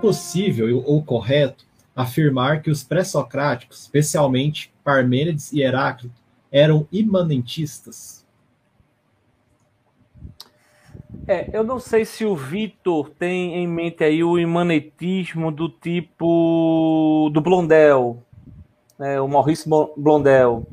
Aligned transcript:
possível 0.00 0.82
ou 0.84 1.02
correto 1.02 1.64
afirmar 1.94 2.62
que 2.62 2.70
os 2.70 2.82
pré-socráticos, 2.82 3.82
especialmente 3.82 4.72
Parmênides 4.82 5.52
e 5.52 5.60
Heráclito, 5.60 6.14
eram 6.50 6.86
imanentistas? 6.90 8.26
É, 11.26 11.50
eu 11.52 11.62
não 11.62 11.78
sei 11.78 12.04
se 12.04 12.24
o 12.24 12.34
Vitor 12.34 13.10
tem 13.10 13.56
em 13.56 13.68
mente 13.68 14.02
aí 14.02 14.24
o 14.24 14.38
imanetismo 14.38 15.52
do 15.52 15.68
tipo 15.68 17.30
do 17.32 17.40
Blondel, 17.40 18.22
né, 18.98 19.20
o 19.20 19.28
Maurice 19.28 19.68
Blondel, 19.96 20.66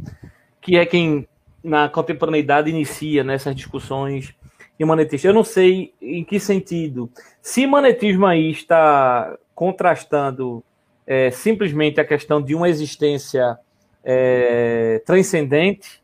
que 0.62 0.78
é 0.78 0.86
quem 0.86 1.28
na 1.64 1.90
contemporaneidade 1.90 2.70
inicia 2.70 3.24
nessas 3.24 3.56
discussões 3.56 4.34
imanetistas. 4.80 5.26
Eu 5.26 5.34
não 5.34 5.44
sei 5.44 5.94
em 6.02 6.24
que 6.24 6.40
sentido. 6.40 7.10
Se 7.42 7.62
imanetismo 7.62 8.26
aí 8.26 8.52
está 8.52 9.36
contrastando 9.56 10.64
é, 11.06 11.32
simplesmente 11.32 12.00
a 12.00 12.06
questão 12.06 12.42
de 12.42 12.54
uma 12.54 12.70
existência 12.70 13.58
é, 14.04 15.02
transcendente, 15.06 16.02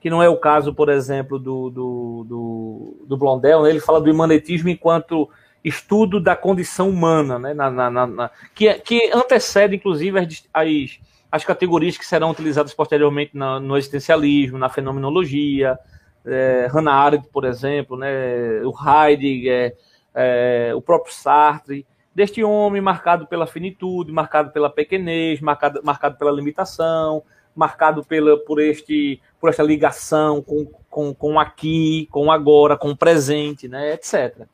que 0.00 0.10
não 0.10 0.22
é 0.22 0.28
o 0.28 0.36
caso, 0.36 0.74
por 0.74 0.88
exemplo, 0.88 1.38
do, 1.38 1.70
do, 1.70 2.24
do, 2.28 3.06
do 3.06 3.16
Blondel, 3.16 3.62
né? 3.62 3.70
ele 3.70 3.80
fala 3.80 4.00
do 4.00 4.10
imanetismo 4.10 4.68
enquanto 4.68 5.28
estudo 5.64 6.20
da 6.20 6.34
condição 6.34 6.90
humana, 6.90 7.38
né? 7.38 7.54
na, 7.54 7.70
na, 7.70 8.06
na, 8.06 8.30
que, 8.54 8.72
que 8.74 9.10
antecede, 9.14 9.76
inclusive, 9.76 10.18
as, 10.18 10.48
as, 10.52 10.98
as 11.30 11.44
categorias 11.44 11.96
que 11.96 12.04
serão 12.04 12.30
utilizadas 12.30 12.74
posteriormente 12.74 13.30
no 13.34 13.76
existencialismo, 13.76 14.58
na 14.58 14.68
fenomenologia, 14.68 15.78
é, 16.24 16.68
Hannah 16.72 16.94
Arendt, 16.94 17.28
por 17.28 17.44
exemplo, 17.44 17.96
né? 17.96 18.62
o 18.64 18.72
Heidegger, 18.72 19.76
é, 20.14 20.72
o 20.74 20.80
próprio 20.80 21.12
Sartre, 21.12 21.86
deste 22.14 22.42
homem 22.44 22.80
marcado 22.80 23.26
pela 23.26 23.46
finitude, 23.46 24.12
marcado 24.12 24.50
pela 24.50 24.70
pequenez, 24.70 25.40
marcado, 25.40 25.80
marcado 25.82 26.16
pela 26.16 26.30
limitação, 26.30 27.22
marcado 27.54 28.04
pela, 28.04 28.36
por, 28.38 28.60
este, 28.60 29.20
por 29.40 29.50
esta 29.50 29.62
ligação 29.62 30.42
com, 30.42 30.66
com, 30.90 31.14
com 31.14 31.40
aqui, 31.40 32.08
com 32.10 32.30
agora, 32.30 32.76
com 32.76 32.90
o 32.90 32.96
presente, 32.96 33.68
né, 33.68 33.94
etc. 33.94 34.46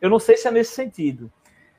Eu 0.00 0.10
não 0.10 0.18
sei 0.18 0.36
se 0.36 0.48
é 0.48 0.50
nesse 0.50 0.74
sentido. 0.74 1.30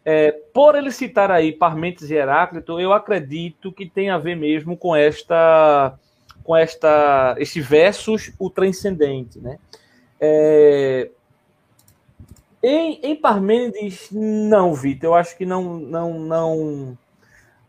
É, 0.05 0.31
por 0.53 0.75
ele 0.75 0.91
citar 0.91 1.31
aí 1.31 1.51
Parmentes 1.51 2.09
e 2.09 2.15
Heráclito, 2.15 2.79
eu 2.79 2.91
acredito 2.91 3.71
que 3.71 3.85
tem 3.85 4.09
a 4.09 4.17
ver 4.17 4.35
mesmo 4.35 4.75
com 4.75 4.95
esta 4.95 5.97
com 6.43 6.55
esta 6.55 7.35
este 7.37 7.61
versus 7.61 8.33
o 8.37 8.49
transcendente, 8.49 9.39
né? 9.39 9.57
É, 10.19 11.09
em, 12.61 12.99
em 13.03 13.15
Parmênides, 13.15 14.09
não, 14.11 14.73
Vitor. 14.73 15.09
Eu 15.09 15.15
acho 15.15 15.37
que 15.37 15.45
não, 15.45 15.77
não, 15.79 16.19
não, 16.19 16.97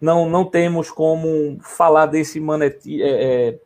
não, 0.00 0.28
não 0.28 0.44
temos 0.44 0.90
como 0.90 1.58
falar 1.60 2.06
desse 2.06 2.38
maneti, 2.38 3.02
é, 3.02 3.08
é, 3.48 3.58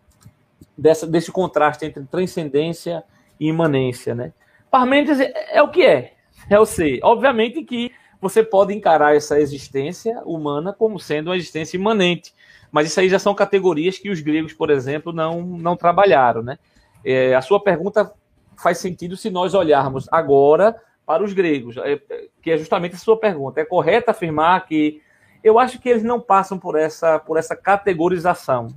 dessa, 0.77 1.07
desse 1.07 1.31
contraste 1.31 1.85
entre 1.85 2.03
transcendência 2.05 3.05
e 3.39 3.49
imanência, 3.49 4.15
né? 4.15 4.33
Parmênides 4.71 5.21
é, 5.21 5.33
é 5.53 5.63
o 5.63 5.69
que 5.69 5.85
é, 5.85 6.15
é 6.49 6.59
o 6.59 6.65
ser. 6.65 6.99
Obviamente 7.03 7.63
que 7.63 7.93
você 8.21 8.43
pode 8.43 8.75
encarar 8.75 9.15
essa 9.15 9.41
existência 9.41 10.21
humana 10.25 10.73
como 10.73 10.99
sendo 10.99 11.29
uma 11.29 11.37
existência 11.37 11.77
imanente, 11.77 12.35
mas 12.71 12.89
isso 12.89 13.01
aí 13.01 13.09
já 13.09 13.19
são 13.19 13.35
categorias 13.35 13.99
que 13.99 14.11
os 14.11 14.21
gregos, 14.21 14.53
por 14.53 14.71
exemplo, 14.71 15.13
não, 15.13 15.43
não 15.43 15.77
trabalharam, 15.77 16.43
né? 16.43 16.59
É, 17.05 17.35
a 17.35 17.41
sua 17.41 17.63
pergunta 17.63 18.13
faz 18.57 18.79
sentido 18.79 19.17
se 19.17 19.31
nós 19.31 19.55
olharmos 19.55 20.07
agora 20.11 20.77
para 21.07 21.23
os 21.23 21.33
gregos, 21.33 21.77
é, 21.79 21.99
que 22.43 22.51
é 22.51 22.59
justamente 22.59 22.97
a 22.97 22.99
sua 22.99 23.17
pergunta. 23.17 23.61
É 23.61 23.65
correto 23.65 24.11
afirmar 24.11 24.67
que 24.67 25.01
eu 25.43 25.59
acho 25.59 25.81
que 25.81 25.89
eles 25.89 26.03
não 26.03 26.21
passam 26.21 26.59
por 26.59 26.77
essa, 26.77 27.19
por 27.19 27.39
essa 27.39 27.57
categorização. 27.57 28.69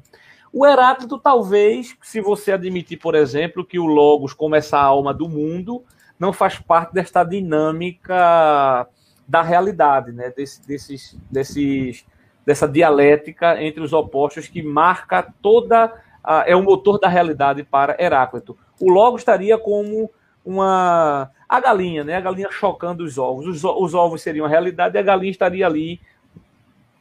O 0.53 0.66
Heráclito, 0.66 1.17
talvez, 1.17 1.95
se 2.01 2.21
você 2.21 2.51
admitir, 2.51 2.97
por 2.97 3.16
exemplo, 3.16 3.66
que 3.66 3.79
o 3.79 3.85
Logos, 3.85 4.33
como 4.33 4.55
essa 4.55 4.79
alma 4.79 5.13
do 5.13 5.27
mundo, 5.27 5.83
não 6.19 6.31
faz 6.31 6.59
parte 6.59 6.93
desta 6.93 7.23
dinâmica 7.23 8.87
da 9.31 9.41
realidade, 9.41 10.11
né? 10.11 10.29
Desse, 10.35 10.67
desses, 10.67 11.17
desses, 11.31 12.05
dessa 12.45 12.67
dialética 12.67 13.63
entre 13.63 13.81
os 13.81 13.93
opostos 13.93 14.49
que 14.49 14.61
marca 14.61 15.33
toda. 15.41 15.93
A, 16.21 16.43
é 16.45 16.53
o 16.53 16.61
motor 16.61 16.99
da 16.99 17.07
realidade 17.07 17.63
para 17.63 17.95
Heráclito. 17.97 18.57
O 18.77 18.91
Logos 18.91 19.21
estaria 19.21 19.57
como 19.57 20.11
uma 20.43 21.31
a 21.47 21.59
galinha, 21.61 22.03
né? 22.03 22.15
A 22.15 22.21
galinha 22.21 22.49
chocando 22.51 23.05
os 23.05 23.17
ovos. 23.17 23.47
Os, 23.47 23.63
os 23.63 23.93
ovos 23.93 24.21
seriam 24.21 24.45
a 24.45 24.49
realidade 24.49 24.97
e 24.97 24.99
a 24.99 25.01
galinha 25.01 25.31
estaria 25.31 25.65
ali 25.65 26.01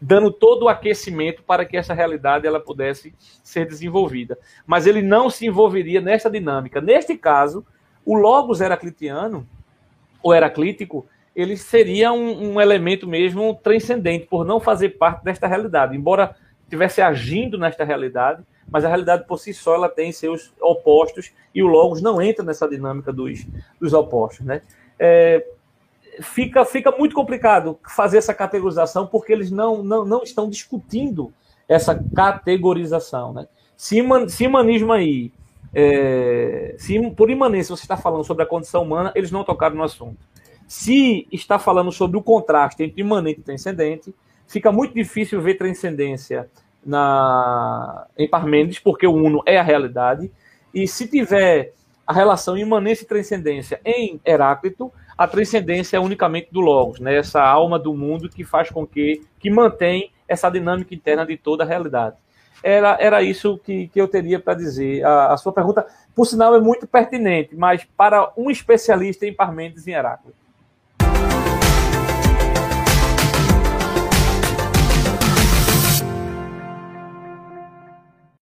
dando 0.00 0.30
todo 0.30 0.62
o 0.62 0.68
aquecimento 0.68 1.42
para 1.42 1.64
que 1.64 1.76
essa 1.76 1.92
realidade 1.92 2.46
ela 2.46 2.60
pudesse 2.60 3.12
ser 3.42 3.66
desenvolvida. 3.66 4.38
Mas 4.64 4.86
ele 4.86 5.02
não 5.02 5.28
se 5.28 5.46
envolveria 5.46 6.00
nessa 6.00 6.30
dinâmica. 6.30 6.80
Neste 6.80 7.18
caso, 7.18 7.66
o 8.06 8.14
logos 8.14 8.60
heraclitiano, 8.60 9.46
ou 10.22 10.32
heraclítico, 10.32 11.06
ele 11.34 11.56
seria 11.56 12.12
um, 12.12 12.52
um 12.52 12.60
elemento 12.60 13.06
mesmo 13.06 13.54
transcendente, 13.54 14.26
por 14.26 14.44
não 14.44 14.60
fazer 14.60 14.90
parte 14.90 15.24
desta 15.24 15.46
realidade. 15.46 15.96
Embora 15.96 16.34
estivesse 16.64 17.00
agindo 17.00 17.58
nesta 17.58 17.84
realidade, 17.84 18.42
mas 18.70 18.84
a 18.84 18.88
realidade 18.88 19.24
por 19.26 19.38
si 19.38 19.52
só 19.52 19.74
ela 19.74 19.88
tem 19.88 20.12
seus 20.12 20.52
opostos 20.60 21.32
e 21.54 21.62
o 21.62 21.66
Logos 21.66 22.00
não 22.00 22.22
entra 22.22 22.44
nessa 22.44 22.68
dinâmica 22.68 23.12
dos, 23.12 23.44
dos 23.80 23.92
opostos. 23.92 24.46
Né? 24.46 24.62
É, 24.98 25.44
fica, 26.22 26.64
fica 26.64 26.92
muito 26.92 27.14
complicado 27.14 27.78
fazer 27.88 28.18
essa 28.18 28.32
categorização 28.32 29.06
porque 29.06 29.32
eles 29.32 29.50
não, 29.50 29.82
não, 29.82 30.04
não 30.04 30.22
estão 30.22 30.48
discutindo 30.48 31.32
essa 31.68 32.00
categorização. 32.14 33.32
Né? 33.32 33.48
Se, 33.76 34.00
se 34.28 34.44
imanismo 34.44 34.92
aí, 34.92 35.32
é, 35.74 36.74
se 36.78 37.10
por 37.10 37.30
imanência 37.30 37.74
você 37.74 37.82
está 37.82 37.96
falando 37.96 38.24
sobre 38.24 38.44
a 38.44 38.46
condição 38.46 38.82
humana, 38.82 39.12
eles 39.14 39.30
não 39.32 39.42
tocaram 39.42 39.76
no 39.76 39.82
assunto. 39.82 40.18
Se 40.70 41.26
está 41.32 41.58
falando 41.58 41.90
sobre 41.90 42.16
o 42.16 42.22
contraste 42.22 42.84
entre 42.84 43.00
imanente 43.00 43.40
e 43.40 43.42
transcendente, 43.42 44.14
fica 44.46 44.70
muito 44.70 44.94
difícil 44.94 45.42
ver 45.42 45.54
transcendência 45.54 46.48
na, 46.86 48.06
em 48.16 48.30
Parmênides, 48.30 48.78
porque 48.78 49.04
o 49.04 49.12
Uno 49.12 49.42
é 49.44 49.58
a 49.58 49.64
realidade, 49.64 50.30
e 50.72 50.86
se 50.86 51.08
tiver 51.08 51.72
a 52.06 52.12
relação 52.12 52.56
imanência 52.56 53.02
e 53.02 53.08
transcendência 53.08 53.80
em 53.84 54.20
Heráclito, 54.24 54.92
a 55.18 55.26
transcendência 55.26 55.96
é 55.96 56.00
unicamente 56.00 56.52
do 56.52 56.60
Logos, 56.60 57.00
né? 57.00 57.16
essa 57.16 57.42
alma 57.42 57.76
do 57.76 57.92
mundo 57.92 58.28
que 58.28 58.44
faz 58.44 58.70
com 58.70 58.86
que, 58.86 59.26
que 59.40 59.50
mantém 59.50 60.12
essa 60.28 60.48
dinâmica 60.48 60.94
interna 60.94 61.26
de 61.26 61.36
toda 61.36 61.64
a 61.64 61.66
realidade. 61.66 62.14
Era, 62.62 62.96
era 63.00 63.22
isso 63.24 63.58
que, 63.58 63.88
que 63.88 64.00
eu 64.00 64.06
teria 64.06 64.38
para 64.38 64.54
dizer. 64.54 65.04
A, 65.04 65.32
a, 65.32 65.36
sua 65.36 65.52
pergunta, 65.52 65.84
por 66.14 66.26
sinal, 66.26 66.54
é 66.54 66.60
muito 66.60 66.86
pertinente, 66.86 67.56
mas 67.56 67.84
para 67.96 68.32
um 68.36 68.52
especialista 68.52 69.26
em 69.26 69.34
Parmênides 69.34 69.88
e 69.88 69.90
Heráclito. 69.90 70.38